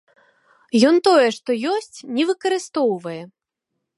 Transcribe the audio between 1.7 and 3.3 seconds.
ёсць, не выкарыстоўвае.